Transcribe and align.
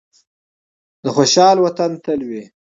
د 1.03 1.05
خوشحال 1.15 1.57
وطن 1.61 1.91
تل 2.03 2.19
وي. 2.29 2.43